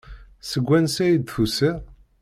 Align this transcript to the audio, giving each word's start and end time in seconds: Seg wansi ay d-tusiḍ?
Seg 0.49 0.65
wansi 0.67 1.01
ay 1.05 1.13
d-tusiḍ? 1.17 1.77